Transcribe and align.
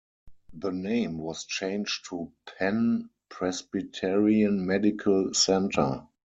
The 0.53 0.71
name 0.71 1.19
was 1.19 1.43
changed 1.45 2.05
to 2.09 2.31
Penn 2.57 3.11
Presbyterian 3.29 4.65
Medical 4.65 5.31
Center. 5.35 6.07